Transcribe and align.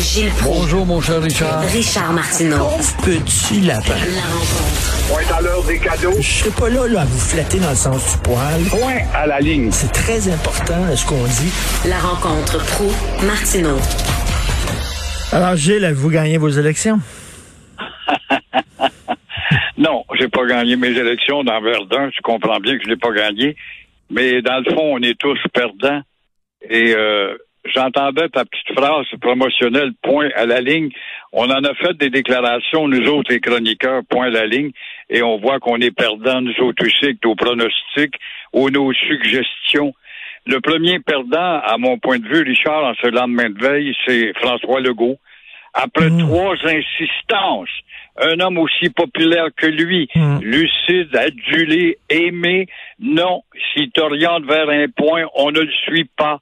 Gilles 0.00 0.30
Proulx. 0.30 0.60
Bonjour, 0.60 0.86
mon 0.86 1.00
cher 1.00 1.20
Richard. 1.20 1.60
Richard 1.60 2.12
Martineau. 2.14 2.68
Petit 3.04 3.60
lapin. 3.60 3.94
La 3.94 4.22
rencontre. 4.32 5.08
Point 5.12 5.36
à 5.36 5.40
l'heure 5.42 5.62
des 5.64 5.78
cadeaux. 5.78 6.16
Je 6.18 6.22
serai 6.22 6.50
pas 6.50 6.68
là, 6.70 6.88
là 6.88 7.00
à 7.02 7.04
vous 7.04 7.18
flatter 7.18 7.58
dans 7.58 7.68
le 7.68 7.76
sens 7.76 8.16
du 8.16 8.22
poil. 8.22 8.62
Point 8.70 9.02
à 9.14 9.26
la 9.26 9.40
ligne. 9.40 9.70
C'est 9.70 9.92
très 9.92 10.26
important 10.32 10.96
ce 10.96 11.04
qu'on 11.04 11.22
dit. 11.24 11.52
La 11.86 11.98
rencontre 11.98 12.64
pro 12.72 12.86
martineau 13.26 13.76
Alors, 15.32 15.56
Gilles, 15.56 15.84
avez-vous 15.84 16.10
gagné 16.10 16.38
vos 16.38 16.48
élections? 16.48 16.98
Non, 19.76 20.04
j'ai 20.18 20.28
pas 20.28 20.44
gagné 20.44 20.76
mes 20.76 20.90
élections 20.90 21.42
dans 21.42 21.58
Verdun. 21.62 22.10
Tu 22.10 22.20
comprends 22.20 22.60
bien 22.60 22.76
que 22.76 22.84
je 22.84 22.88
l'ai 22.88 22.98
pas 22.98 23.12
gagné. 23.12 23.56
Mais 24.10 24.42
dans 24.42 24.58
le 24.58 24.70
fond, 24.74 24.96
on 24.96 25.02
est 25.02 25.18
tous 25.18 25.38
perdants. 25.54 26.02
Et 26.68 26.94
euh, 26.94 27.34
j'entendais 27.64 28.28
ta 28.28 28.44
petite 28.44 28.76
phrase 28.76 29.06
promotionnelle, 29.20 29.92
point 30.02 30.28
à 30.36 30.46
la 30.46 30.60
ligne. 30.60 30.90
On 31.32 31.44
en 31.44 31.64
a 31.64 31.74
fait 31.74 31.96
des 31.96 32.10
déclarations, 32.10 32.88
nous 32.88 33.08
autres, 33.08 33.32
les 33.32 33.40
chroniqueurs, 33.40 34.02
point 34.08 34.26
à 34.26 34.30
la 34.30 34.46
ligne. 34.46 34.70
Et 35.08 35.22
on 35.22 35.38
voit 35.38 35.60
qu'on 35.60 35.78
est 35.78 35.94
perdants, 35.94 36.40
nous 36.40 36.58
autres 36.60 36.84
aussi, 36.84 37.18
nos 37.24 37.34
pronostics 37.34 38.16
ou 38.52 38.70
nos 38.70 38.92
suggestions. 38.92 39.94
Le 40.46 40.60
premier 40.60 41.00
perdant, 41.00 41.60
à 41.60 41.76
mon 41.78 41.98
point 41.98 42.18
de 42.18 42.26
vue, 42.26 42.42
Richard, 42.42 42.84
en 42.84 42.94
ce 42.94 43.08
lendemain 43.08 43.50
de 43.50 43.58
veille, 43.58 43.94
c'est 44.06 44.32
François 44.38 44.80
Legault. 44.80 45.18
Après 45.74 46.08
trois 46.18 46.56
insistances, 46.64 47.70
un 48.20 48.40
homme 48.40 48.58
aussi 48.58 48.90
populaire 48.90 49.48
que 49.56 49.66
lui, 49.66 50.08
lucide, 50.40 51.14
adulé, 51.14 51.98
aimé, 52.08 52.66
non, 52.98 53.42
s'il 53.72 53.90
t'oriente 53.92 54.44
vers 54.46 54.68
un 54.68 54.86
point, 54.88 55.24
on 55.34 55.52
ne 55.52 55.60
le 55.60 55.72
suit 55.86 56.08
pas. 56.16 56.40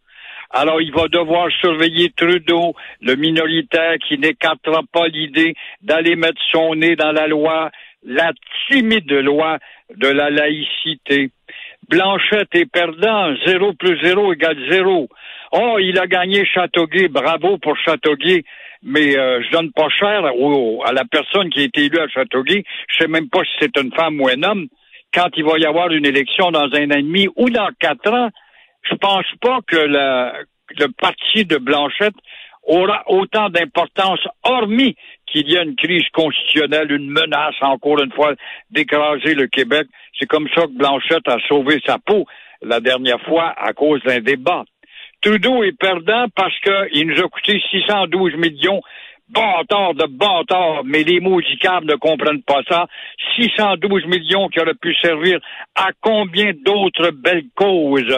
Alors, 0.50 0.80
il 0.80 0.92
va 0.92 1.08
devoir 1.08 1.50
surveiller 1.60 2.10
Trudeau, 2.16 2.74
le 3.02 3.16
minoritaire 3.16 3.96
qui 3.98 4.18
n'écartera 4.18 4.82
pas 4.92 5.06
l'idée 5.08 5.54
d'aller 5.82 6.16
mettre 6.16 6.40
son 6.50 6.74
nez 6.74 6.96
dans 6.96 7.12
la 7.12 7.26
loi, 7.26 7.70
la 8.02 8.32
timide 8.68 9.10
loi 9.12 9.58
de 9.94 10.08
la 10.08 10.30
laïcité. 10.30 11.30
Blanchette 11.88 12.54
est 12.54 12.70
perdant, 12.70 13.34
zéro 13.46 13.72
plus 13.74 14.00
zéro 14.02 14.32
égale 14.32 14.58
zéro. 14.70 15.08
Oh, 15.52 15.78
il 15.78 15.98
a 15.98 16.06
gagné 16.06 16.44
Châteauguay, 16.44 17.08
bravo 17.08 17.58
pour 17.58 17.76
Châteauguay, 17.78 18.44
mais 18.82 19.16
euh, 19.16 19.42
je 19.42 19.50
donne 19.50 19.72
pas 19.72 19.88
cher 19.88 20.24
à 20.84 20.92
la 20.92 21.04
personne 21.04 21.48
qui 21.50 21.60
a 21.60 21.64
été 21.64 21.84
élue 21.86 21.98
à 21.98 22.08
Châteauguay. 22.08 22.64
Je 22.88 22.98
sais 22.98 23.08
même 23.08 23.28
pas 23.28 23.40
si 23.44 23.50
c'est 23.60 23.76
une 23.78 23.92
femme 23.92 24.20
ou 24.20 24.28
un 24.28 24.42
homme. 24.42 24.66
Quand 25.14 25.28
il 25.36 25.44
va 25.44 25.58
y 25.58 25.64
avoir 25.64 25.90
une 25.90 26.04
élection 26.04 26.50
dans 26.50 26.68
un 26.72 26.90
an 26.90 26.98
et 26.98 27.02
demi 27.02 27.28
ou 27.36 27.48
dans 27.48 27.70
quatre 27.80 28.12
ans, 28.12 28.28
je 28.82 28.94
pense 28.96 29.26
pas 29.40 29.58
que 29.66 29.76
le 29.76 30.92
parti 31.00 31.44
de 31.44 31.58
Blanchette 31.58 32.14
aura 32.68 33.02
autant 33.06 33.48
d'importance, 33.48 34.20
hormis 34.44 34.94
qu'il 35.26 35.50
y 35.50 35.56
a 35.56 35.62
une 35.62 35.74
crise 35.74 36.06
constitutionnelle, 36.12 36.92
une 36.92 37.10
menace, 37.10 37.54
encore 37.62 38.00
une 38.02 38.12
fois, 38.12 38.34
d'écraser 38.70 39.34
le 39.34 39.46
Québec. 39.46 39.86
C'est 40.18 40.26
comme 40.26 40.48
ça 40.54 40.62
que 40.62 40.76
Blanchette 40.76 41.26
a 41.28 41.38
sauvé 41.48 41.80
sa 41.86 41.98
peau 41.98 42.26
la 42.62 42.80
dernière 42.80 43.20
fois 43.22 43.54
à 43.56 43.72
cause 43.72 44.02
d'un 44.02 44.20
débat. 44.20 44.64
Trudeau 45.22 45.64
est 45.64 45.76
perdant 45.78 46.26
parce 46.36 46.54
qu'il 46.60 47.06
nous 47.06 47.18
a 47.18 47.28
coûté 47.28 47.60
612 47.70 48.34
millions. 48.36 48.80
Bâtard 49.30 49.94
de 49.94 50.06
bâtard, 50.06 50.84
mais 50.84 51.02
les 51.02 51.20
maudits 51.20 51.58
câbles 51.58 51.86
ne 51.86 51.96
comprennent 51.96 52.42
pas 52.42 52.62
ça. 52.68 52.86
612 53.36 54.06
millions 54.06 54.48
qui 54.48 54.58
auraient 54.58 54.72
pu 54.74 54.94
servir 55.02 55.38
à 55.74 55.88
combien 56.00 56.52
d'autres 56.64 57.10
belles 57.10 57.44
causes? 57.54 58.16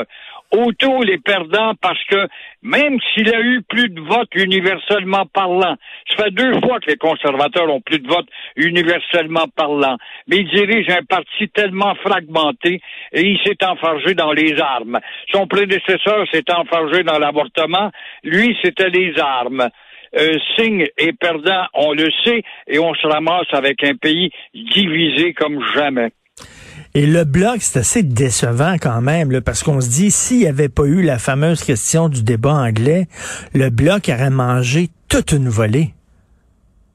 Auto 0.52 1.02
les 1.02 1.18
perdants 1.18 1.74
parce 1.80 2.02
que 2.04 2.26
même 2.62 2.98
s'il 3.00 3.32
a 3.34 3.40
eu 3.40 3.62
plus 3.62 3.88
de 3.88 4.00
votes 4.00 4.34
universellement 4.34 5.26
parlant, 5.26 5.76
ça 6.08 6.24
fait 6.24 6.30
deux 6.32 6.60
fois 6.60 6.80
que 6.80 6.90
les 6.90 6.96
conservateurs 6.96 7.72
ont 7.72 7.80
plus 7.80 8.00
de 8.00 8.08
votes 8.08 8.28
universellement 8.56 9.46
parlant, 9.54 9.96
mais 10.26 10.38
il 10.38 10.48
dirige 10.48 10.88
un 10.90 11.04
parti 11.04 11.48
tellement 11.54 11.94
fragmenté 11.96 12.80
et 13.12 13.22
il 13.22 13.38
s'est 13.44 13.64
enfargé 13.64 14.14
dans 14.14 14.32
les 14.32 14.60
armes. 14.60 14.98
Son 15.32 15.46
prédécesseur 15.46 16.26
s'est 16.32 16.50
enfargé 16.52 17.04
dans 17.04 17.18
l'avortement, 17.18 17.90
lui 18.24 18.56
c'était 18.62 18.90
les 18.90 19.18
armes. 19.18 19.68
Euh, 20.18 20.38
Singh 20.56 20.88
est 20.96 21.12
perdant, 21.12 21.66
on 21.74 21.92
le 21.92 22.08
sait, 22.24 22.42
et 22.66 22.80
on 22.80 22.94
se 22.94 23.06
ramasse 23.06 23.46
avec 23.52 23.84
un 23.84 23.94
pays 23.94 24.30
divisé 24.52 25.32
comme 25.34 25.64
jamais. 25.74 26.10
Et 26.94 27.06
le 27.06 27.24
bloc, 27.24 27.58
c'est 27.60 27.78
assez 27.78 28.02
décevant 28.02 28.74
quand 28.74 29.00
même, 29.00 29.40
parce 29.40 29.62
qu'on 29.62 29.80
se 29.80 29.88
dit, 29.88 30.10
s'il 30.10 30.38
n'y 30.38 30.46
avait 30.48 30.68
pas 30.68 30.84
eu 30.84 31.02
la 31.02 31.18
fameuse 31.18 31.62
question 31.62 32.08
du 32.08 32.24
débat 32.24 32.54
anglais, 32.54 33.06
le 33.54 33.70
bloc 33.70 34.08
aurait 34.08 34.30
mangé 34.30 34.90
toute 35.08 35.30
une 35.32 35.48
volée. 35.48 35.94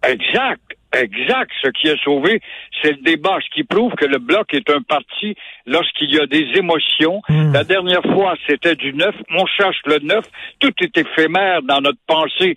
Exact, 0.03 0.61
exact. 1.01 1.51
Ce 1.61 1.69
qui 1.69 1.89
a 1.89 1.97
sauvé, 1.97 2.41
c'est 2.81 2.91
le 2.91 3.01
débat, 3.01 3.37
ce 3.43 3.53
qui 3.53 3.63
prouve 3.63 3.93
que 3.93 4.05
le 4.05 4.19
bloc 4.19 4.53
est 4.53 4.69
un 4.69 4.81
parti 4.81 5.35
lorsqu'il 5.65 6.13
y 6.13 6.19
a 6.19 6.25
des 6.25 6.45
émotions. 6.57 7.21
Hmm. 7.29 7.53
La 7.53 7.63
dernière 7.63 8.03
fois, 8.03 8.35
c'était 8.47 8.75
du 8.75 8.93
neuf. 8.93 9.15
On 9.31 9.45
cherche 9.45 9.81
le 9.85 9.99
neuf. 9.99 10.25
Tout 10.59 10.73
est 10.81 10.97
éphémère 10.97 11.61
dans 11.63 11.81
notre 11.81 11.99
pensée, 12.07 12.55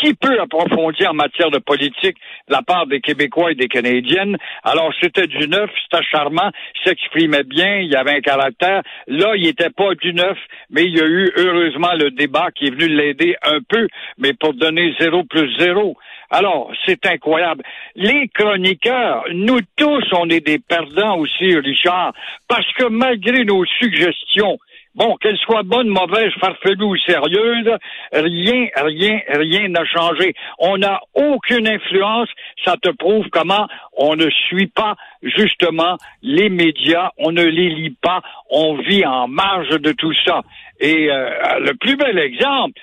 si 0.00 0.14
peu 0.14 0.40
approfondie 0.40 1.06
en 1.06 1.14
matière 1.14 1.50
de 1.50 1.58
politique 1.58 2.16
de 2.48 2.52
la 2.52 2.62
part 2.62 2.86
des 2.86 3.00
Québécois 3.00 3.52
et 3.52 3.54
des 3.54 3.68
Canadiennes. 3.68 4.36
Alors, 4.62 4.92
c'était 5.00 5.26
du 5.26 5.48
neuf, 5.48 5.70
c'était 5.84 6.04
charmant, 6.04 6.50
s'exprimait 6.84 7.44
bien, 7.44 7.78
il 7.78 7.90
y 7.90 7.96
avait 7.96 8.16
un 8.16 8.20
caractère. 8.20 8.82
Là, 9.06 9.34
il 9.36 9.44
n'était 9.44 9.70
pas 9.70 9.94
du 9.94 10.12
neuf, 10.12 10.38
mais 10.70 10.84
il 10.84 10.96
y 10.96 11.00
a 11.00 11.06
eu 11.06 11.32
heureusement 11.36 11.92
le 11.94 12.10
débat 12.10 12.48
qui 12.54 12.66
est 12.66 12.70
venu 12.70 12.88
l'aider 12.88 13.36
un 13.42 13.58
peu, 13.68 13.86
mais 14.18 14.32
pour 14.34 14.54
donner 14.54 14.94
zéro 15.00 15.24
plus 15.24 15.50
zéro. 15.58 15.96
Alors, 16.30 16.70
c'est 16.84 17.04
incroyable. 17.06 17.62
Les 17.94 18.28
chroniqueurs, 18.28 19.24
nous 19.32 19.60
tous, 19.76 20.04
on 20.12 20.28
est 20.28 20.44
des 20.44 20.58
perdants 20.58 21.18
aussi, 21.18 21.56
Richard, 21.56 22.12
parce 22.48 22.70
que 22.74 22.86
malgré 22.86 23.44
nos 23.44 23.64
suggestions, 23.64 24.58
bon, 24.96 25.16
qu'elles 25.16 25.38
soient 25.38 25.62
bonnes, 25.62 25.88
mauvaises, 25.88 26.32
farfelues 26.40 26.82
ou 26.82 26.96
sérieuses, 26.96 27.70
rien, 28.12 28.66
rien, 28.76 29.20
rien 29.28 29.68
n'a 29.68 29.84
changé. 29.84 30.34
On 30.58 30.78
n'a 30.78 31.00
aucune 31.14 31.68
influence. 31.68 32.28
Ça 32.64 32.76
te 32.82 32.90
prouve 32.90 33.26
comment 33.30 33.68
on 33.96 34.16
ne 34.16 34.28
suit 34.48 34.66
pas 34.66 34.96
justement 35.22 35.96
les 36.22 36.48
médias, 36.48 37.10
on 37.18 37.30
ne 37.30 37.44
les 37.44 37.68
lit 37.68 37.96
pas, 38.02 38.22
on 38.50 38.76
vit 38.76 39.04
en 39.06 39.28
marge 39.28 39.68
de 39.68 39.92
tout 39.92 40.14
ça. 40.24 40.42
Et 40.80 41.10
euh, 41.10 41.58
le 41.60 41.74
plus 41.74 41.96
bel 41.96 42.18
exemple, 42.18 42.78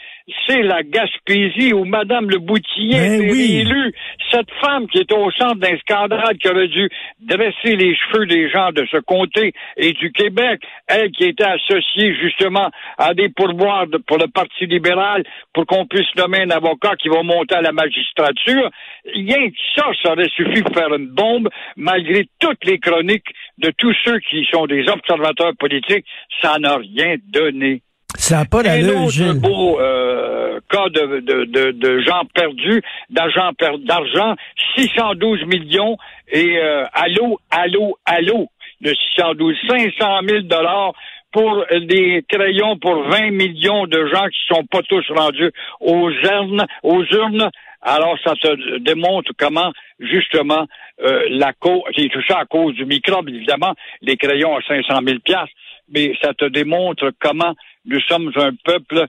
c'est 0.48 0.62
la 0.64 0.84
Gaspésie 0.84 1.74
où 1.74 1.84
Madame 1.86 2.30
Le 2.30 2.38
Boutillier 2.40 2.98
Ben 3.00 3.22
est 3.22 3.32
oui. 3.32 3.64
réélue. 3.64 3.94
Cette 4.32 4.50
femme 4.62 4.88
qui 4.88 5.00
est 5.00 5.12
au 5.12 5.30
centre 5.32 5.56
d'un 5.56 5.78
scandale 5.80 6.38
qui 6.38 6.48
aurait 6.50 6.68
dû 6.68 6.90
dresser 7.20 7.76
les 7.76 7.96
cheveux 7.96 8.26
des 8.26 8.50
gens 8.50 8.72
de 8.72 8.86
ce 8.92 8.98
comté 8.98 9.54
et 9.78 9.94
du 9.94 10.12
Québec, 10.12 10.62
elle 10.88 11.12
qui 11.12 11.26
était 11.26 11.44
associée 11.44 12.16
justement 12.22 12.70
à 12.98 13.14
des 13.14 13.30
pourboires 13.30 13.88
de- 13.88 13.98
pour 13.98 14.18
le 14.18 14.28
Parti 14.28 14.66
libéral 14.66 15.24
pour 15.54 15.66
qu'on 15.66 15.86
puisse 15.86 16.08
nommer 16.18 16.42
un 16.42 16.50
avocat 16.52 16.96
qui 16.96 17.10
va 17.10 17.22
monter 17.24 17.56
à 17.56 17.62
la 17.62 17.72
magistrature, 17.72 18.70
rien 19.14 19.50
que 19.50 19.56
ça, 19.76 19.88
ça 20.02 20.14
aurait 20.14 20.30
suffi 20.30 20.62
pour 20.64 20.74
faire 20.74 20.94
une 20.94 21.08
bombe, 21.08 21.50
malgré 21.76 22.28
toutes 22.40 22.64
les 22.66 22.80
chroniques 22.80 23.28
de 23.58 23.72
tous 23.78 23.96
ceux 24.06 24.20
qui 24.20 24.46
sont 24.52 24.66
des 24.68 24.88
observateurs 24.90 25.54
politiques, 25.60 26.06
ça 26.42 26.58
n'a 26.60 26.78
rien 26.78 27.16
donné. 27.28 27.82
Ça 28.16 28.38
n'a 28.38 28.46
pas 28.46 28.64
d'allure, 28.64 29.10
Gilles. 29.10 29.40
beau 29.40 29.80
euh, 29.80 30.60
cas 30.70 30.90
de, 30.90 31.20
de, 31.20 31.46
de, 31.46 31.72
de 31.72 32.00
gens 32.02 32.24
perdus, 32.34 32.82
d'argent 33.10 33.52
d'argent, 33.80 34.36
612 34.76 35.46
millions 35.46 35.98
et 36.32 36.58
euh, 36.58 36.86
allô, 36.94 37.40
allô, 37.52 37.98
allô, 38.06 38.50
de 38.82 38.94
612, 39.16 39.56
500 39.68 40.20
000 40.28 40.42
dollars 40.42 40.94
pour 41.32 41.66
des 41.88 42.24
crayons 42.30 42.78
pour 42.78 43.04
20 43.10 43.32
millions 43.32 43.88
de 43.88 44.08
gens 44.14 44.28
qui 44.28 44.40
sont 44.48 44.64
pas 44.66 44.82
tous 44.84 45.06
rendus 45.10 45.52
aux 45.82 46.10
urnes, 46.10 46.66
aux 46.84 47.04
urnes. 47.04 47.50
Alors, 47.82 48.18
ça 48.24 48.34
te 48.36 48.78
démontre 48.78 49.32
comment, 49.38 49.74
justement, 50.00 50.68
euh, 51.04 51.26
la 51.32 51.52
cause, 51.54 51.82
c'est 51.96 52.08
tout 52.10 52.22
ça 52.28 52.40
à 52.40 52.46
cause 52.46 52.76
du 52.76 52.86
microbe, 52.86 53.28
évidemment, 53.30 53.74
les 54.02 54.16
crayons 54.16 54.56
à 54.56 54.62
500 54.62 55.00
000 55.06 55.20
piastres, 55.20 55.54
mais 55.90 56.14
ça 56.22 56.34
te 56.34 56.46
démontre 56.46 57.12
comment 57.20 57.54
nous 57.86 58.00
sommes 58.02 58.32
un 58.36 58.52
peuple 58.64 59.08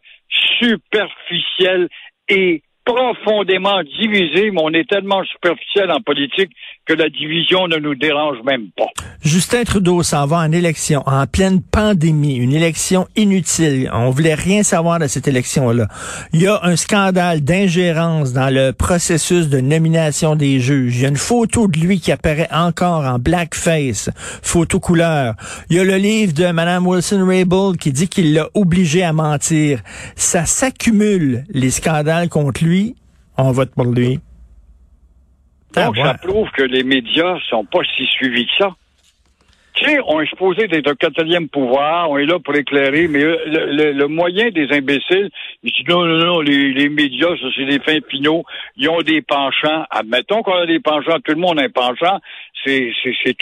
superficiel 0.59 1.89
et 2.29 2.63
profondément 2.85 3.83
divisé, 3.83 4.51
mais 4.51 4.61
on 4.63 4.73
est 4.73 4.89
tellement 4.89 5.25
superficiel 5.25 5.91
en 5.91 6.01
politique 6.01 6.53
que 6.85 6.93
la 6.93 7.09
division 7.09 7.67
ne 7.67 7.77
nous 7.77 7.95
dérange 7.95 8.43
même 8.45 8.71
pas. 8.77 8.91
Justin 9.25 9.65
Trudeau 9.65 10.03
s'en 10.03 10.27
va 10.27 10.37
en 10.37 10.53
élection, 10.53 11.03
en 11.07 11.27
pleine 11.27 11.63
pandémie, 11.63 12.37
une 12.37 12.53
élection 12.53 13.09
inutile. 13.17 13.91
On 13.95 14.11
voulait 14.11 14.35
rien 14.35 14.63
savoir 14.63 14.99
de 14.99 15.07
cette 15.07 15.27
élection-là. 15.27 15.89
Il 16.35 16.43
y 16.43 16.47
a 16.47 16.61
un 16.63 16.77
scandale 16.77 17.41
d'ingérence 17.41 18.35
dans 18.35 18.53
le 18.53 18.73
processus 18.73 19.49
de 19.49 19.61
nomination 19.61 20.37
des 20.37 20.61
juges. 20.61 20.97
Il 20.97 21.03
y 21.03 21.07
a 21.07 21.09
une 21.09 21.17
photo 21.17 21.69
de 21.69 21.79
lui 21.79 22.01
qui 22.01 22.13
apparaît 22.13 22.51
encore 22.53 23.07
en 23.07 23.19
blackface, 23.19 24.11
photo 24.43 24.79
couleur. 24.79 25.37
Il 25.71 25.77
y 25.79 25.81
a 25.81 25.85
le 25.85 25.97
livre 25.97 26.35
de 26.35 26.51
Mme 26.51 26.87
Wilson-Raybould 26.87 27.79
qui 27.79 27.93
dit 27.93 28.09
qu'il 28.09 28.35
l'a 28.35 28.51
obligé 28.53 29.05
à 29.05 29.15
mentir. 29.15 29.81
Ça 30.17 30.45
s'accumule, 30.45 31.45
les 31.49 31.71
scandales 31.71 32.29
contre 32.29 32.63
lui. 32.63 32.95
on 33.39 33.53
vote 33.53 33.71
pour 33.71 33.87
lui. 33.87 34.21
Donc, 35.75 35.97
Ah, 35.99 36.13
ça 36.13 36.15
prouve 36.15 36.49
que 36.55 36.63
les 36.63 36.85
médias 36.85 37.39
sont 37.49 37.65
pas 37.65 37.81
si 37.97 38.05
suivis 38.05 38.45
que 38.45 38.53
ça. 38.65 38.77
Tu 39.75 39.85
sais, 39.87 39.99
on 40.07 40.21
est 40.21 40.27
supposé 40.29 40.69
d'être 40.69 40.89
un 40.89 40.95
quatrième 40.95 41.49
pouvoir, 41.49 42.09
on 42.09 42.17
est 42.19 42.27
là 42.27 42.39
pour 42.39 42.55
éclairer, 42.55 43.09
mais 43.09 43.19
le, 43.25 43.93
le- 43.93 44.07
moyen 44.07 44.51
des 44.51 44.71
imbéciles, 44.71 45.31
ils 45.65 45.73
disent 45.73 45.89
non, 45.89 46.05
non, 46.05 46.19
non, 46.25 46.41
les, 46.41 46.73
médias, 46.89 47.37
ça 47.41 47.47
c'est 47.57 47.65
des 47.65 47.81
fins 47.81 47.99
pinots, 48.01 48.45
ils 48.77 48.89
ont 48.89 49.03
des 49.03 49.21
penchants. 49.21 49.85
Admettons 49.91 50.43
qu'on 50.45 50.59
a 50.59 50.67
des 50.67 50.79
penchants, 50.79 51.19
tout 51.25 51.33
le 51.35 51.41
monde 51.41 51.59
a 51.59 51.65
un 51.65 51.71
penchant, 51.71 52.21
c'est, 52.65 52.93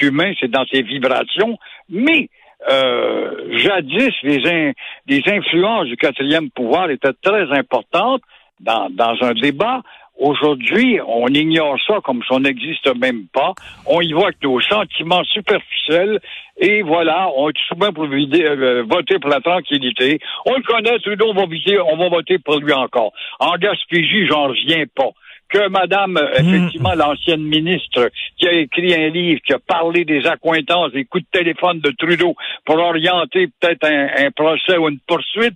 humain, 0.01 0.33
c'est 0.41 0.51
dans 0.51 0.65
ses 0.73 0.81
vibrations, 0.81 1.59
mais 1.91 2.31
euh, 2.71 3.59
jadis, 3.59 4.15
les, 4.23 4.47
in- 4.49 4.73
les 5.07 5.23
influences 5.27 5.87
du 5.89 5.97
quatrième 5.99 6.49
pouvoir 6.51 6.89
étaient 6.91 7.13
très 7.23 7.51
importantes 7.53 8.23
dans 8.61 9.17
un 9.21 9.35
débat. 9.35 9.83
Aujourd'hui, 10.19 11.01
on 11.07 11.27
ignore 11.29 11.77
ça 11.87 11.99
comme 12.05 12.23
si 12.23 12.33
on 12.33 12.41
n'existe 12.41 12.95
même 12.97 13.27
pas. 13.33 13.55
On 13.87 14.01
y 14.01 14.13
va 14.13 14.25
avec 14.25 14.43
nos 14.43 14.61
sentiments 14.61 15.25
superficiels 15.25 16.21
et 16.59 16.83
voilà, 16.83 17.29
on 17.37 17.49
est 17.49 17.59
souvent 17.67 17.93
pour 17.93 18.05
euh, 18.05 18.85
voter 18.89 19.19
pour 19.19 19.31
la 19.31 19.41
tranquillité. 19.41 20.21
On 20.47 20.55
le 20.55 20.63
connaît, 20.63 20.99
Trudeau, 21.01 21.31
on 21.31 21.35
va, 21.35 21.45
on 21.45 21.97
va 21.97 22.09
voter 22.09 22.39
pour 22.39 22.59
lui 22.61 22.73
encore. 22.73 23.13
En 23.41 23.57
Gaspésie, 23.57 24.27
j'en 24.27 24.49
reviens 24.49 24.85
pas. 24.95 25.11
Que 25.53 25.69
Madame, 25.69 26.17
euh, 26.17 26.33
effectivement, 26.39 26.95
l'ancienne 26.95 27.43
ministre 27.43 28.11
qui 28.39 28.49
a 28.49 28.53
écrit 28.53 28.95
un 28.95 29.09
livre, 29.11 29.41
qui 29.47 29.53
a 29.53 29.59
parlé 29.59 30.05
des 30.05 30.25
accointances, 30.27 30.93
des 30.93 31.05
coups 31.05 31.25
de 31.25 31.39
téléphone 31.39 31.81
de 31.81 31.91
Trudeau 31.91 32.35
pour 32.65 32.77
orienter 32.77 33.49
peut-être 33.61 33.85
un, 33.85 34.27
un 34.27 34.31
procès 34.31 34.79
ou 34.79 34.89
une 34.89 34.99
poursuite, 35.07 35.55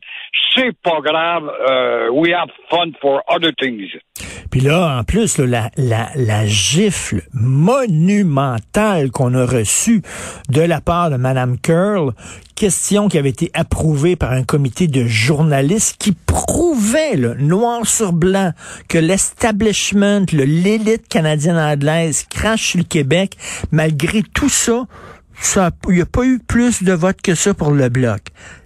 c'est 0.55 0.77
pas 0.83 1.01
grave. 1.03 1.51
Euh, 1.71 2.11
we 2.11 2.33
have 2.33 2.51
fun 2.69 2.93
for 3.01 3.23
other 3.29 3.53
things. 3.59 3.97
Puis 4.51 4.61
là, 4.61 4.99
en 4.99 5.05
plus, 5.05 5.39
là, 5.39 5.47
la, 5.47 5.71
la, 5.77 6.09
la 6.15 6.47
gifle 6.47 7.23
monumentale 7.33 9.11
qu'on 9.11 9.35
a 9.35 9.45
reçue 9.47 10.03
de 10.51 10.61
la 10.61 10.81
part 10.81 11.11
de 11.11 11.17
Mme 11.17 11.59
Curl, 11.59 12.13
question 12.57 13.09
qui 13.09 13.19
avait 13.19 13.29
été 13.29 13.51
approuvée 13.55 14.17
par 14.17 14.33
un 14.33 14.43
comité 14.43 14.89
de 14.89 15.05
journalistes 15.07 15.97
qui 15.99 16.13
prouvait, 16.13 17.15
là, 17.17 17.35
noir 17.39 17.87
sur 17.87 18.13
blanc, 18.13 18.53
que 18.89 18.99
l'establishment, 18.99 20.25
le- 20.33 20.45
l'élite 20.45 21.07
canadienne 21.09 21.57
anglaise 21.59 22.25
crache 22.29 22.75
le 22.75 22.83
Québec. 22.83 23.37
Malgré 23.71 24.23
tout 24.23 24.49
ça, 24.49 24.87
ça 25.39 25.71
il 25.89 25.95
n'y 25.97 26.01
a 26.01 26.07
pas 26.07 26.25
eu 26.25 26.39
plus 26.41 26.83
de 26.83 26.93
votes 26.93 27.23
que 27.23 27.35
ça 27.35 27.55
pour 27.55 27.71
le 27.71 27.89
Bloc. 27.89 28.23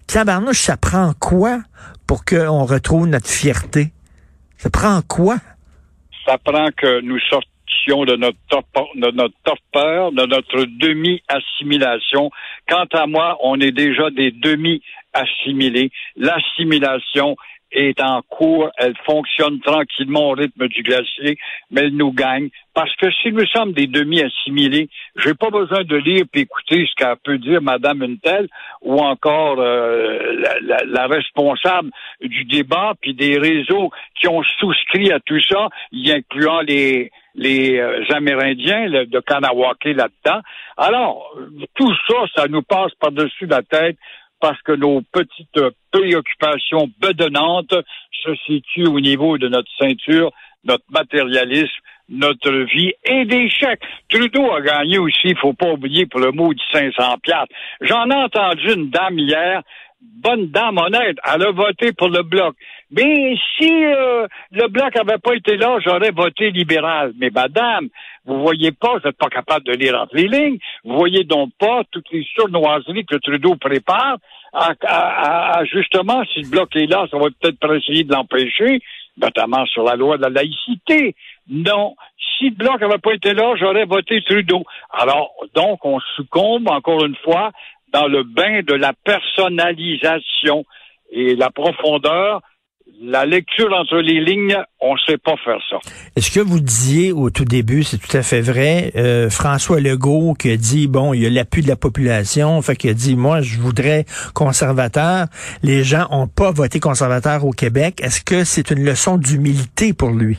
Tabarnouche, 0.06 0.60
ça 0.62 0.76
prend 0.76 1.12
quoi 1.18 1.60
pour 2.06 2.24
qu'on 2.24 2.64
retrouve 2.64 3.06
notre 3.06 3.28
fierté? 3.28 3.92
Ça 4.58 4.70
prend 4.70 5.02
quoi? 5.02 5.36
ça 6.26 6.36
prend 6.38 6.68
que 6.76 7.00
nous 7.02 7.18
sortions 7.30 7.48
de 7.90 8.16
notre, 8.16 8.38
torpeur, 8.48 8.88
de 8.94 9.10
notre 9.10 9.34
torpeur, 9.44 10.12
de 10.12 10.26
notre 10.26 10.64
demi-assimilation. 10.64 12.30
Quant 12.68 12.86
à 12.92 13.06
moi, 13.06 13.36
on 13.42 13.60
est 13.60 13.72
déjà 13.72 14.10
des 14.10 14.30
demi-assimilés. 14.30 15.90
L'assimilation 16.16 17.36
est 17.72 18.00
en 18.00 18.22
cours, 18.22 18.70
elle 18.78 18.94
fonctionne 19.04 19.60
tranquillement 19.60 20.30
au 20.30 20.32
rythme 20.32 20.68
du 20.68 20.82
glacier, 20.82 21.38
mais 21.70 21.82
elle 21.82 21.96
nous 21.96 22.12
gagne. 22.12 22.48
Parce 22.74 22.94
que 22.96 23.10
si 23.10 23.32
nous 23.32 23.46
sommes 23.46 23.72
des 23.72 23.86
demi-assimilés, 23.88 24.88
j'ai 25.16 25.34
pas 25.34 25.50
besoin 25.50 25.82
de 25.84 25.96
lire 25.96 26.24
et 26.34 26.40
écouter 26.40 26.86
ce 26.88 26.94
qu'a 26.96 27.16
peut 27.16 27.38
dire 27.38 27.60
Madame 27.62 28.02
Untel 28.02 28.48
ou 28.82 28.98
encore 29.00 29.56
euh, 29.58 30.18
la, 30.38 30.60
la- 30.60 30.84
la 30.84 31.06
responsable 31.06 31.90
du 32.20 32.44
débat, 32.44 32.94
puis 33.00 33.14
des 33.14 33.38
réseaux 33.38 33.90
qui 34.18 34.28
ont 34.28 34.42
souscrit 34.60 35.10
à 35.12 35.20
tout 35.20 35.40
ça, 35.48 35.68
y 35.92 36.10
incluant 36.12 36.60
les 36.60 37.10
les 37.36 37.78
euh, 37.78 38.02
Amérindiens 38.10 38.90
de 38.90 39.20
Kanawake 39.20 39.84
là-dedans. 39.84 40.40
Alors, 40.76 41.32
tout 41.76 41.94
ça, 42.08 42.16
ça 42.34 42.48
nous 42.48 42.62
passe 42.62 42.92
par-dessus 43.00 43.46
la 43.46 43.62
tête 43.62 43.96
parce 44.40 44.60
que 44.62 44.72
nos 44.72 45.02
petites 45.12 45.60
préoccupations 45.90 46.88
bedonnantes 47.00 47.74
se 48.22 48.34
situent 48.46 48.88
au 48.88 49.00
niveau 49.00 49.38
de 49.38 49.48
notre 49.48 49.70
ceinture, 49.78 50.32
notre 50.64 50.84
matérialisme, 50.90 51.68
notre 52.08 52.50
vie 52.74 52.92
et 53.04 53.24
des. 53.24 53.48
Trudeau 54.08 54.52
a 54.52 54.60
gagné 54.60 54.98
aussi, 54.98 55.28
il 55.28 55.38
faut 55.38 55.52
pas 55.52 55.72
oublier 55.72 56.06
pour 56.06 56.20
le 56.20 56.32
mot 56.32 56.52
de 56.52 56.60
500 56.72 57.18
piastres. 57.22 57.54
J'en 57.80 58.10
ai 58.10 58.14
entendu 58.14 58.72
une 58.74 58.90
dame 58.90 59.18
hier, 59.18 59.62
bonne 60.00 60.48
dame 60.48 60.78
honnête, 60.78 61.16
elle 61.24 61.42
a 61.42 61.52
voté 61.52 61.92
pour 61.92 62.08
le 62.08 62.22
bloc. 62.22 62.56
Mais 62.90 63.36
si 63.56 63.70
euh, 63.84 64.26
le 64.50 64.66
bloc 64.68 64.96
avait 64.96 65.18
pas 65.18 65.34
été 65.34 65.56
là, 65.56 65.78
j'aurais 65.84 66.10
voté 66.10 66.50
libéral. 66.50 67.12
Mais 67.18 67.30
madame, 67.30 67.88
vous 68.26 68.40
voyez 68.42 68.72
pas, 68.72 68.98
vous 68.98 69.06
n'êtes 69.06 69.16
pas 69.16 69.28
capable 69.28 69.64
de 69.66 69.72
lire 69.72 69.98
entre 69.98 70.14
les 70.14 70.28
lignes. 70.28 70.58
Vous 70.84 70.96
voyez 70.96 71.24
donc 71.24 71.50
pas 71.58 71.82
toutes 71.90 72.10
les 72.12 72.24
surnoiseries 72.34 73.06
que 73.06 73.16
Trudeau 73.16 73.56
prépare. 73.56 74.18
À, 74.52 75.62
justement, 75.64 76.22
si 76.32 76.42
le 76.42 76.50
bloc 76.50 76.74
est 76.76 76.86
là, 76.86 77.06
ça 77.10 77.16
va 77.16 77.26
peut-être 77.40 77.74
essayer 77.76 78.04
de 78.04 78.12
l'empêcher, 78.12 78.80
notamment 79.16 79.64
sur 79.66 79.84
la 79.84 79.96
loi 79.96 80.16
de 80.16 80.22
la 80.22 80.28
laïcité. 80.28 81.14
Non. 81.48 81.94
Si 82.36 82.50
le 82.50 82.56
bloc 82.56 82.80
n'avait 82.80 82.98
pas 82.98 83.14
été 83.14 83.32
là, 83.32 83.54
j'aurais 83.56 83.84
voté 83.84 84.22
Trudeau. 84.22 84.64
Alors, 84.90 85.32
donc, 85.54 85.84
on 85.84 85.98
succombe, 86.16 86.68
encore 86.68 87.04
une 87.04 87.16
fois, 87.16 87.52
dans 87.92 88.06
le 88.06 88.22
bain 88.22 88.62
de 88.62 88.74
la 88.74 88.92
personnalisation 88.92 90.64
et 91.10 91.36
la 91.36 91.50
profondeur. 91.50 92.42
La 93.02 93.24
lecture 93.24 93.72
entre 93.72 93.96
les 93.96 94.20
lignes, 94.20 94.58
on 94.78 94.92
ne 94.92 94.98
sait 95.06 95.16
pas 95.16 95.34
faire 95.42 95.58
ça. 95.70 95.78
Est-ce 96.16 96.30
que 96.30 96.40
vous 96.40 96.60
disiez 96.60 97.12
au 97.12 97.30
tout 97.30 97.46
début, 97.46 97.82
c'est 97.82 97.96
tout 97.96 98.14
à 98.14 98.20
fait 98.20 98.42
vrai, 98.42 98.92
euh, 98.94 99.30
François 99.30 99.80
Legault 99.80 100.34
qui 100.34 100.50
a 100.50 100.58
dit, 100.58 100.86
bon, 100.86 101.14
il 101.14 101.22
y 101.22 101.26
a 101.26 101.30
l'appui 101.30 101.62
de 101.62 101.68
la 101.68 101.76
population, 101.76 102.60
fait 102.60 102.76
qu'il 102.76 102.90
a 102.90 102.92
dit, 102.92 103.16
moi, 103.16 103.40
je 103.40 103.58
voudrais 103.58 104.04
conservateur. 104.34 105.28
Les 105.62 105.82
gens 105.82 106.08
ont 106.10 106.28
pas 106.28 106.50
voté 106.50 106.78
conservateur 106.78 107.46
au 107.46 107.52
Québec. 107.52 108.02
Est-ce 108.02 108.22
que 108.22 108.44
c'est 108.44 108.70
une 108.70 108.84
leçon 108.84 109.16
d'humilité 109.16 109.94
pour 109.94 110.10
lui? 110.10 110.36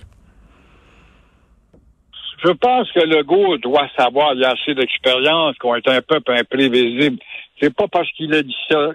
Je 2.46 2.52
pense 2.52 2.92
que 2.92 3.00
Legault 3.00 3.58
doit 3.58 3.88
savoir, 3.98 4.36
il 4.36 4.42
y 4.42 4.46
a 4.46 4.52
assez 4.52 4.76
d'expérience, 4.76 5.58
qu'on 5.58 5.74
est 5.74 5.88
un 5.88 6.02
peuple 6.02 6.32
imprévisible. 6.34 7.18
C'est 7.60 7.74
pas 7.76 7.88
parce 7.88 8.12
qu'il 8.12 8.32
a 8.36 8.44
dit 8.44 8.56
ça, 8.70 8.92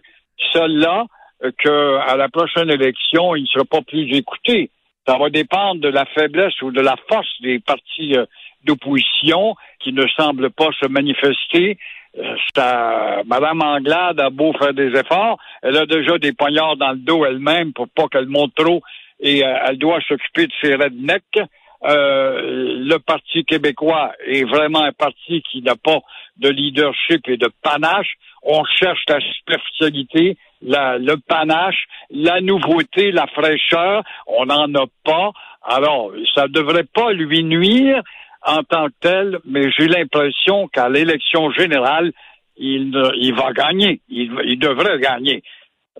cela 0.52 1.06
que 1.40 1.96
à 1.98 2.16
la 2.16 2.28
prochaine 2.28 2.70
élection, 2.70 3.36
il 3.36 3.42
ne 3.42 3.46
sera 3.48 3.64
pas 3.64 3.82
plus 3.82 4.10
écouté. 4.16 4.70
Ça 5.06 5.18
va 5.18 5.30
dépendre 5.30 5.80
de 5.80 5.88
la 5.88 6.04
faiblesse 6.06 6.60
ou 6.62 6.70
de 6.70 6.80
la 6.80 6.96
force 7.08 7.40
des 7.40 7.60
partis 7.60 8.16
euh, 8.16 8.26
d'opposition 8.64 9.54
qui 9.80 9.92
ne 9.92 10.06
semblent 10.16 10.50
pas 10.50 10.70
se 10.80 10.88
manifester. 10.88 11.78
Euh, 12.18 13.22
Madame 13.26 13.62
Anglade 13.62 14.20
a 14.20 14.30
beau 14.30 14.52
faire 14.54 14.72
des 14.72 14.90
efforts, 14.98 15.38
elle 15.62 15.76
a 15.76 15.86
déjà 15.86 16.18
des 16.18 16.32
poignards 16.32 16.76
dans 16.76 16.92
le 16.92 16.98
dos 16.98 17.24
elle-même 17.26 17.72
pour 17.72 17.88
pas 17.88 18.08
qu'elle 18.08 18.26
monte 18.26 18.54
trop 18.54 18.82
et 19.20 19.44
euh, 19.44 19.54
elle 19.66 19.78
doit 19.78 20.00
s'occuper 20.06 20.46
de 20.46 20.52
ses 20.62 20.74
rednecks. 20.74 21.40
Euh, 21.84 22.84
le 22.84 22.98
Parti 22.98 23.44
québécois 23.44 24.12
est 24.26 24.44
vraiment 24.44 24.82
un 24.82 24.92
parti 24.92 25.42
qui 25.50 25.62
n'a 25.62 25.76
pas 25.76 26.00
de 26.38 26.48
leadership 26.48 27.28
et 27.28 27.36
de 27.36 27.50
panache. 27.62 28.14
On 28.42 28.64
cherche 28.64 29.02
la 29.08 29.20
superficialité, 29.20 30.36
le 30.62 31.16
panache, 31.16 31.84
la 32.10 32.40
nouveauté, 32.40 33.10
la 33.12 33.26
fraîcheur. 33.26 34.02
On 34.26 34.46
n'en 34.46 34.72
a 34.74 34.86
pas. 35.04 35.30
Alors, 35.62 36.12
ça 36.34 36.42
ne 36.42 36.52
devrait 36.52 36.86
pas 36.92 37.12
lui 37.12 37.44
nuire 37.44 38.02
en 38.46 38.62
tant 38.62 38.86
que 38.86 38.94
tel, 39.00 39.38
mais 39.44 39.70
j'ai 39.76 39.88
l'impression 39.88 40.68
qu'à 40.68 40.88
l'élection 40.88 41.50
générale, 41.50 42.12
il, 42.56 42.92
va 43.36 43.52
gagner. 43.52 44.00
Il, 44.08 44.58
devrait 44.58 44.98
gagner. 45.00 45.42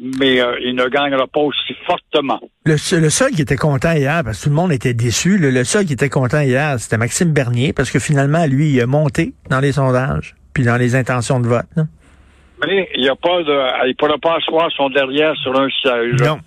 Mais 0.01 0.41
euh, 0.41 0.59
il 0.63 0.75
ne 0.75 0.87
gagnera 0.89 1.27
pas 1.27 1.41
aussi 1.41 1.75
fortement. 1.87 2.41
Le 2.65 2.77
seul, 2.77 3.33
qui 3.33 3.43
était 3.43 3.57
content 3.57 3.93
hier, 3.93 4.23
parce 4.25 4.39
que 4.39 4.45
tout 4.45 4.51
le 4.51 4.55
monde 4.55 4.73
était 4.73 4.95
déçu, 4.95 5.39
le, 5.39 5.65
seul 5.65 5.87
qui 5.87 5.95
était 5.95 6.09
content 6.11 6.41
hier, 6.41 6.79
c'était 6.79 6.99
Maxime 6.99 7.33
Bernier, 7.33 7.73
parce 7.73 7.91
que 7.91 7.99
finalement, 7.99 8.47
lui, 8.47 8.71
il 8.71 8.81
a 8.81 8.87
monté 8.87 9.33
dans 9.51 9.61
les 9.61 9.73
sondages, 9.73 10.37
puis 10.53 10.65
dans 10.65 10.77
les 10.77 10.95
intentions 10.95 11.41
de 11.41 11.49
vote. 11.49 11.67
Mais 12.65 12.89
il 12.95 13.03
n'y 13.03 13.09
a 13.09 13.17
pas 13.17 13.43
de, 13.43 13.89
il 13.89 13.95
pourra 13.97 14.17
pas 14.19 14.37
asseoir 14.37 14.71
son 14.73 14.89
derrière 14.89 15.35
sur 15.37 15.59
un 15.59 15.69
siège. 15.69 16.21
Non. 16.23 16.39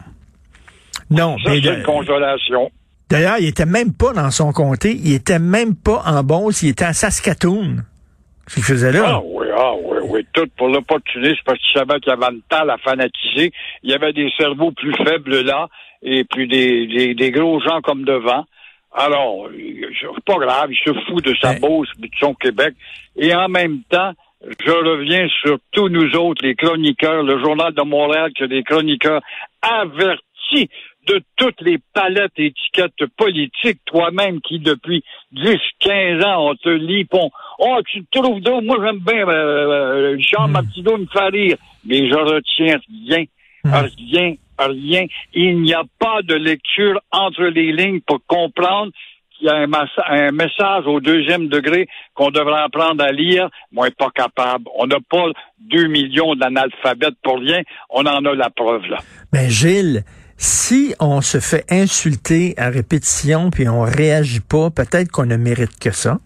Non. 1.09 1.37
Ça, 1.43 1.51
mais 1.51 1.61
c'est 1.61 1.75
une 1.75 1.83
consolation. 1.83 2.71
D'ailleurs, 3.09 3.37
il 3.39 3.47
était 3.47 3.65
même 3.65 3.93
pas 3.93 4.13
dans 4.13 4.29
son 4.31 4.51
comté, 4.51 4.91
il 4.91 5.13
était 5.13 5.39
même 5.39 5.75
pas 5.75 6.03
en 6.05 6.23
Beauce, 6.23 6.61
il 6.61 6.69
était 6.69 6.85
à 6.85 6.93
Saskatoon. 6.93 7.77
Ce 8.47 8.55
qu'il 8.55 8.63
faisait 8.63 8.91
là? 8.91 9.03
Ah 9.05 9.21
oui, 9.23 9.47
ah 9.55 9.73
oui, 9.83 9.97
oui. 10.09 10.25
Tout 10.33 10.47
pour 10.57 10.69
l'opportunisme, 10.69 11.39
parce 11.45 11.59
qu'il 11.59 11.79
savait 11.79 11.99
qu'il 11.99 12.11
y 12.11 12.15
avait 12.15 12.33
une 12.33 12.41
talle 12.49 12.69
à 12.69 12.77
fanatiser. 12.77 13.51
Il 13.83 13.91
y 13.91 13.93
avait 13.93 14.13
des 14.13 14.31
cerveaux 14.37 14.71
plus 14.71 14.93
faibles 14.95 15.41
là, 15.41 15.67
et 16.01 16.23
puis 16.23 16.47
des, 16.47 16.87
des, 16.87 17.13
des 17.13 17.31
gros 17.31 17.59
gens 17.61 17.81
comme 17.81 18.03
devant. 18.05 18.45
Alors, 18.91 19.47
c'est 19.51 20.23
pas 20.25 20.37
grave, 20.39 20.71
il 20.71 20.77
se 20.77 20.99
fout 21.07 21.23
de 21.23 21.35
sa 21.39 21.51
Ouais. 21.51 21.59
Beauce, 21.59 21.89
de 21.99 22.09
son 22.19 22.33
Québec. 22.33 22.73
Et 23.15 23.35
en 23.35 23.47
même 23.49 23.81
temps, 23.89 24.13
je 24.41 24.71
reviens 24.71 25.27
sur 25.41 25.57
tous 25.71 25.89
nous 25.89 26.15
autres, 26.15 26.45
les 26.45 26.55
chroniqueurs, 26.55 27.23
le 27.23 27.39
Journal 27.39 27.73
de 27.73 27.81
Montréal, 27.83 28.31
que 28.37 28.45
des 28.45 28.63
chroniqueurs 28.63 29.21
avertis 29.61 30.69
de 31.07 31.21
toutes 31.37 31.61
les 31.61 31.79
palettes 31.93 32.33
et 32.37 32.47
étiquettes 32.47 33.05
politiques, 33.17 33.79
toi-même 33.85 34.41
qui 34.41 34.59
depuis 34.59 35.03
10, 35.31 35.57
15 35.79 36.23
ans, 36.23 36.49
on 36.51 36.55
te 36.55 36.69
lit, 36.69 37.07
on, 37.11 37.29
oh, 37.59 37.77
tu 37.87 38.03
te 38.05 38.19
trouves 38.19 38.41
d'eau, 38.41 38.61
moi 38.61 38.77
j'aime 38.83 38.99
bien, 38.99 39.27
euh, 39.27 39.31
euh, 39.31 40.15
Richard 40.15 40.47
Mm. 40.47 40.51
Martineau 40.51 40.97
me 40.97 41.05
fait 41.07 41.29
rire, 41.29 41.57
mais 41.85 42.07
je 42.09 42.15
retiens 42.15 42.79
rien, 43.07 43.25
Mm. 43.65 43.73
rien, 43.97 44.35
rien. 44.59 45.05
Il 45.33 45.61
n'y 45.61 45.73
a 45.73 45.83
pas 45.99 46.21
de 46.21 46.35
lecture 46.35 46.99
entre 47.11 47.43
les 47.45 47.71
lignes 47.71 48.01
pour 48.01 48.19
comprendre 48.27 48.91
qu'il 49.39 49.47
y 49.47 49.51
a 49.51 49.55
un, 49.55 50.31
message 50.31 50.85
au 50.85 50.99
deuxième 50.99 51.47
degré 51.47 51.87
qu'on 52.13 52.29
devrait 52.29 52.61
apprendre 52.61 53.03
à 53.03 53.11
lire. 53.11 53.49
Moi, 53.71 53.87
pas 53.97 54.09
capable. 54.13 54.65
On 54.77 54.85
n'a 54.85 54.97
pas 55.09 55.25
deux 55.59 55.87
millions 55.87 56.35
d'analphabètes 56.35 57.15
pour 57.23 57.39
rien. 57.39 57.61
On 57.89 58.05
en 58.05 58.25
a 58.25 58.35
la 58.35 58.49
preuve, 58.49 58.85
là. 58.87 58.97
Ben 59.31 59.49
Gilles, 59.49 60.03
si 60.37 60.93
on 60.99 61.21
se 61.21 61.39
fait 61.39 61.65
insulter 61.69 62.53
à 62.57 62.69
répétition 62.69 63.49
puis 63.49 63.67
on 63.67 63.81
réagit 63.81 64.41
pas, 64.41 64.69
peut-être 64.69 65.11
qu'on 65.11 65.25
ne 65.25 65.37
mérite 65.37 65.79
que 65.79 65.91
ça. 65.91 66.19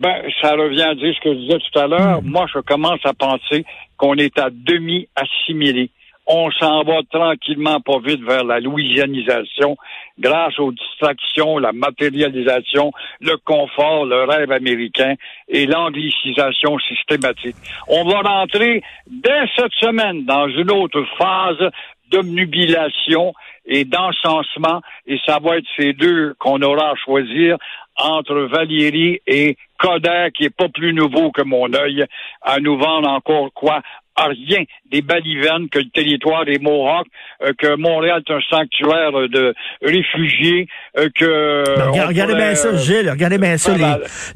Ben, 0.00 0.22
ça 0.42 0.52
revient 0.52 0.82
à 0.82 0.94
dire 0.94 1.14
ce 1.14 1.20
que 1.20 1.34
je 1.34 1.38
disais 1.38 1.58
tout 1.58 1.78
à 1.78 1.86
l'heure. 1.86 2.22
Moi, 2.22 2.46
je 2.52 2.60
commence 2.60 3.00
à 3.04 3.14
penser 3.14 3.64
qu'on 3.96 4.14
est 4.16 4.38
à 4.38 4.50
demi 4.50 5.08
assimilé. 5.16 5.90
On 6.26 6.50
s'en 6.50 6.82
va 6.82 7.02
tranquillement, 7.10 7.80
pas 7.80 8.00
vite, 8.00 8.22
vers 8.22 8.42
la 8.42 8.58
louisianisation, 8.58 9.76
grâce 10.18 10.58
aux 10.58 10.72
distractions, 10.72 11.58
la 11.58 11.72
matérialisation, 11.72 12.90
le 13.20 13.36
confort, 13.44 14.06
le 14.06 14.24
rêve 14.24 14.50
américain 14.50 15.14
et 15.48 15.66
l'anglicisation 15.66 16.78
systématique. 16.80 17.56
On 17.88 18.04
va 18.04 18.20
rentrer 18.20 18.82
dès 19.06 19.46
cette 19.56 19.74
semaine 19.74 20.24
dans 20.24 20.48
une 20.48 20.72
autre 20.72 21.04
phase 21.16 21.70
d'obnubilation 22.10 23.32
et 23.64 23.84
d'encensement, 23.84 24.80
et 25.06 25.18
ça 25.26 25.38
va 25.40 25.58
être 25.58 25.66
ces 25.76 25.92
deux 25.92 26.34
qu'on 26.38 26.60
aura 26.62 26.90
à 26.90 26.94
choisir 26.96 27.56
entre 27.96 28.34
Valérie 28.42 29.20
et 29.26 29.56
Coder, 29.78 30.28
qui 30.34 30.44
est 30.44 30.56
pas 30.56 30.68
plus 30.68 30.92
nouveau 30.92 31.30
que 31.30 31.42
mon 31.42 31.72
œil, 31.74 32.04
à 32.42 32.58
nous 32.60 32.76
vendre 32.76 33.08
encore 33.08 33.52
quoi? 33.54 33.80
Rien 34.18 34.64
des 34.90 35.02
balivernes 35.02 35.68
que 35.68 35.78
le 35.78 35.90
territoire 35.92 36.44
des 36.46 36.58
Mohawks, 36.58 37.06
euh, 37.42 37.52
que 37.58 37.76
Montréal 37.76 38.22
est 38.26 38.32
un 38.32 38.40
sanctuaire 38.48 39.12
de 39.28 39.52
réfugiés, 39.82 40.68
euh, 40.98 41.08
que 41.14 41.64
Ben, 41.76 41.90
regardez 41.90 42.32
pourrait, 42.32 42.46
bien 42.46 42.54
ça, 42.54 42.68
euh, 42.68 42.78
Gilles, 42.78 43.10
regardez 43.10 43.38
bien 43.38 43.58
ça. 43.58 43.76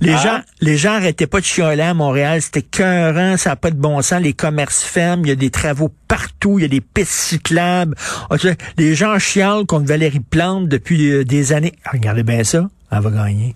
Les, 0.01 0.13
Hein? 0.13 0.17
gens, 0.19 0.41
les 0.61 0.77
gens 0.77 0.93
arrêtaient 0.93 1.27
pas 1.27 1.41
de 1.41 1.45
chialer 1.47 1.83
à 1.83 1.95
Montréal. 1.95 2.43
C'était 2.43 2.63
cœurant, 2.63 3.37
ça 3.39 3.51
n'a 3.51 3.57
pas 3.57 3.71
de 3.71 3.77
bon 3.81 4.03
sens. 4.03 4.21
Les 4.21 4.35
commerces 4.35 4.85
ferment, 4.85 5.23
il 5.25 5.29
y 5.29 5.33
a 5.33 5.37
des 5.37 5.51
travaux 5.51 5.89
partout, 6.09 6.59
il 6.59 6.63
y 6.63 6.65
a 6.67 6.69
des 6.69 6.83
pistes 6.83 7.13
cyclables. 7.13 7.95
Ah, 8.31 8.37
Les 8.77 8.95
gens 8.95 9.19
chialent 9.19 9.65
contre 9.67 9.87
Valérie 9.87 10.21
Plante 10.21 10.69
depuis 10.69 11.25
des 11.25 11.53
années. 11.53 11.73
Ah, 11.85 11.91
Regardez 11.95 12.23
bien 12.23 12.45
ça, 12.45 12.69
elle 12.93 13.01
va 13.01 13.11
gagner. 13.11 13.55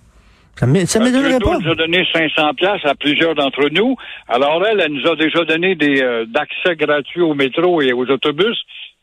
Ça 0.55 0.65
ne 0.65 0.71
m'étonnerait 0.71 1.39
pas. 1.39 1.57
nous 1.59 1.71
a 1.71 1.75
donné 1.75 2.07
500 2.13 2.53
pièces 2.53 2.85
à 2.85 2.95
plusieurs 2.95 3.35
d'entre 3.35 3.69
nous. 3.69 3.95
Alors 4.27 4.65
elle, 4.65 4.79
elle 4.79 4.93
nous 4.93 5.07
a 5.07 5.15
déjà 5.15 5.43
donné 5.43 5.75
des 5.75 6.01
euh, 6.01 6.25
d'accès 6.25 6.75
gratuits 6.75 7.21
au 7.21 7.33
métro 7.33 7.81
et 7.81 7.91
aux 7.91 8.05
autobus. 8.05 8.57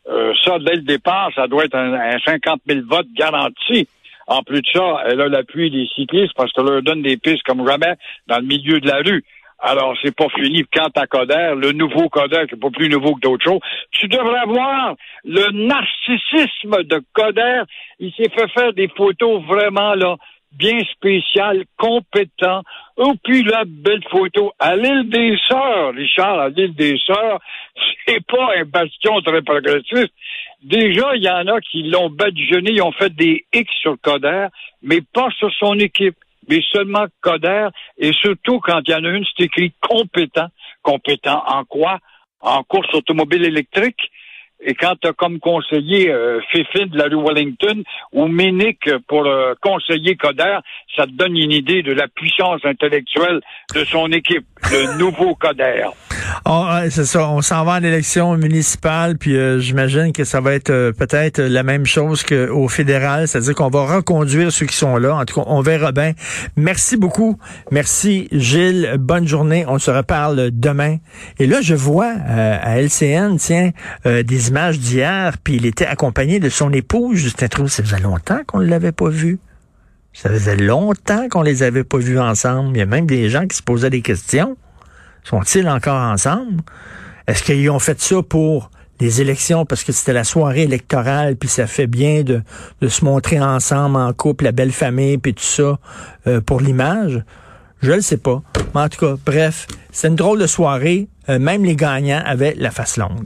Euh, 0.09 0.33
ça, 0.43 0.57
dès 0.59 0.75
le 0.75 0.81
départ, 0.81 1.29
ça 1.35 1.47
doit 1.47 1.65
être 1.65 1.75
un, 1.75 1.93
un 1.93 2.17
50 2.25 2.61
000 2.67 2.81
votes 2.87 3.07
garantis. 3.15 3.87
En 4.27 4.41
plus 4.41 4.61
de 4.61 4.67
ça, 4.73 5.03
elle 5.05 5.21
a 5.21 5.27
l'appui 5.27 5.69
des 5.69 5.85
cyclistes 5.95 6.33
parce 6.35 6.51
qu'elle 6.53 6.65
leur 6.65 6.81
donne 6.81 7.01
des 7.01 7.17
pistes 7.17 7.43
comme 7.43 7.67
jamais 7.67 7.95
dans 8.27 8.37
le 8.37 8.45
milieu 8.45 8.79
de 8.79 8.87
la 8.87 8.97
rue. 8.97 9.23
Alors, 9.65 9.95
c'est 10.03 10.13
pas 10.13 10.27
fini. 10.35 10.65
Quant 10.73 10.89
à 10.95 11.07
Coder, 11.07 11.53
le 11.55 11.71
nouveau 11.71 12.09
Coder, 12.09 12.43
qui 12.49 12.55
est 12.55 12.59
pas 12.59 12.69
plus 12.69 12.89
nouveau 12.89 13.15
que 13.15 13.21
d'autres 13.21 13.45
choses, 13.45 13.61
tu 13.91 14.09
devrais 14.09 14.45
voir 14.45 14.95
le 15.23 15.51
narcissisme 15.67 16.83
de 16.83 17.01
Coder. 17.13 17.61
Il 17.99 18.11
s'est 18.11 18.29
fait 18.29 18.49
faire 18.49 18.73
des 18.73 18.89
photos 18.89 19.41
vraiment, 19.43 19.95
là, 19.95 20.17
bien 20.53 20.79
spéciales, 20.91 21.65
compétents. 21.77 22.63
Oh, 22.97 23.13
puis 23.23 23.43
la 23.43 23.63
belle 23.65 24.03
photo 24.09 24.51
à 24.59 24.75
l'île 24.75 25.09
des 25.09 25.37
Sœurs, 25.47 25.93
Richard, 25.93 26.39
à 26.39 26.49
l'île 26.49 26.75
des 26.75 26.97
Sœurs, 27.05 27.39
c'est 28.05 28.25
pas 28.25 28.49
un 28.57 28.65
bastion 28.65 29.21
très 29.21 29.41
progressiste. 29.41 30.13
Déjà, 30.61 31.15
il 31.15 31.23
y 31.23 31.29
en 31.29 31.47
a 31.47 31.59
qui 31.59 31.83
l'ont 31.83 32.09
badigeonné, 32.09 32.71
ils 32.71 32.81
ont 32.81 32.91
fait 32.91 33.13
des 33.13 33.45
X 33.51 33.69
sur 33.81 33.95
Coder, 34.01 34.47
mais 34.81 35.01
pas 35.01 35.29
sur 35.37 35.51
son 35.53 35.77
équipe 35.79 36.15
mais 36.49 36.61
seulement 36.71 37.05
Coder, 37.21 37.69
et 37.97 38.11
surtout 38.13 38.59
quand 38.59 38.81
il 38.85 38.91
y 38.91 38.95
en 38.95 39.03
a 39.05 39.09
une, 39.09 39.25
c'est 39.25 39.45
écrit 39.45 39.73
compétent. 39.79 40.47
Compétent 40.81 41.41
en 41.47 41.63
quoi? 41.63 41.99
En 42.41 42.63
course 42.63 42.93
automobile 42.93 43.45
électrique. 43.45 44.11
Et 44.65 44.73
quand 44.75 44.95
tu 45.01 45.07
as 45.07 45.13
comme 45.13 45.39
conseiller 45.39 46.11
euh, 46.11 46.39
Fifi 46.51 46.87
de 46.87 46.97
la 46.97 47.05
rue 47.05 47.21
Wellington 47.21 47.83
ou 48.11 48.27
Ménic 48.27 48.79
pour 49.07 49.27
conseiller 49.61 50.15
Coder, 50.15 50.59
ça 50.95 51.05
te 51.05 51.11
donne 51.11 51.35
une 51.37 51.51
idée 51.51 51.81
de 51.81 51.93
la 51.93 52.07
puissance 52.07 52.63
intellectuelle 52.63 53.41
de 53.75 53.83
son 53.85 54.11
équipe, 54.11 54.45
le 54.71 54.97
nouveau 54.97 55.35
Coder. 55.35 55.85
On- 56.45 56.73
ouais, 56.73 56.89
c'est 56.89 57.05
ça, 57.05 57.29
on 57.29 57.41
s'en 57.41 57.63
va 57.65 57.73
en 57.73 57.83
élection 57.83 58.35
municipale, 58.37 59.17
puis 59.17 59.35
euh, 59.37 59.59
j'imagine 59.59 60.11
que 60.11 60.23
ça 60.23 60.41
va 60.41 60.53
être 60.53 60.69
euh, 60.69 60.91
peut-être 60.91 61.41
la 61.41 61.63
même 61.63 61.85
chose 61.85 62.23
qu'au 62.23 62.67
fédéral, 62.67 63.27
c'est-à-dire 63.27 63.55
qu'on 63.55 63.69
va 63.69 63.95
reconduire 63.95 64.51
ceux 64.51 64.65
qui 64.65 64.75
sont 64.75 64.97
là. 64.97 65.15
En 65.15 65.25
tout 65.25 65.35
cas, 65.35 65.45
on 65.47 65.61
verra 65.61 65.91
bien. 65.91 66.13
Merci 66.55 66.97
beaucoup. 66.97 67.37
Merci 67.71 68.27
Gilles. 68.31 68.95
Bonne 68.99 69.27
journée. 69.27 69.65
On 69.67 69.79
se 69.79 69.91
reparle 69.91 70.49
demain. 70.51 70.97
Et 71.39 71.47
là, 71.47 71.61
je 71.61 71.75
vois 71.75 72.13
euh, 72.29 72.57
à 72.61 72.79
LCN, 72.81 73.37
tiens, 73.37 73.71
des 74.05 74.49
images 74.49 74.79
d'hier, 74.79 75.37
puis 75.43 75.55
il 75.55 75.65
était 75.65 75.85
accompagné 75.85 76.39
de 76.39 76.49
son 76.49 76.71
épouse, 76.73 77.17
Justin 77.17 77.47
Trudeau. 77.47 77.67
Ça 77.69 77.83
faisait 77.83 77.99
longtemps 77.99 78.39
qu'on 78.45 78.59
ne 78.59 78.65
l'avait 78.67 78.91
pas 78.91 79.09
vu. 79.09 79.39
Ça 80.13 80.29
faisait 80.29 80.57
longtemps 80.57 81.27
qu'on 81.29 81.41
les 81.41 81.63
avait 81.63 81.83
pas 81.83 81.97
vus 81.97 82.19
ensemble. 82.19 82.75
Il 82.75 82.79
y 82.79 82.83
a 82.83 82.85
même 82.85 83.07
des 83.07 83.29
gens 83.29 83.47
qui 83.47 83.57
se 83.57 83.63
posaient 83.63 83.89
des 83.89 84.01
questions. 84.01 84.57
Sont-ils 85.23 85.67
encore 85.69 86.01
ensemble? 86.01 86.61
Est-ce 87.27 87.43
qu'ils 87.43 87.69
ont 87.69 87.79
fait 87.79 87.99
ça 88.01 88.21
pour 88.21 88.69
les 88.99 89.21
élections? 89.21 89.65
Parce 89.65 89.83
que 89.83 89.91
c'était 89.91 90.13
la 90.13 90.23
soirée 90.23 90.63
électorale, 90.63 91.35
puis 91.35 91.49
ça 91.49 91.67
fait 91.67 91.87
bien 91.87 92.23
de, 92.23 92.41
de 92.81 92.87
se 92.87 93.05
montrer 93.05 93.39
ensemble 93.39 93.97
en 93.97 94.11
couple, 94.13 94.45
la 94.45 94.51
belle 94.51 94.71
famille, 94.71 95.17
puis 95.17 95.33
tout 95.33 95.43
ça, 95.43 95.79
euh, 96.27 96.41
pour 96.41 96.59
l'image? 96.59 97.23
Je 97.81 97.91
le 97.91 98.01
sais 98.01 98.17
pas. 98.17 98.41
Mais 98.73 98.81
en 98.81 98.89
tout 98.89 98.99
cas, 98.99 99.15
bref, 99.25 99.67
c'est 99.91 100.07
une 100.07 100.15
drôle 100.15 100.39
de 100.39 100.47
soirée. 100.47 101.07
Euh, 101.29 101.39
même 101.39 101.63
les 101.63 101.75
gagnants 101.75 102.21
avaient 102.25 102.55
la 102.57 102.71
face 102.71 102.97
longue. 102.97 103.21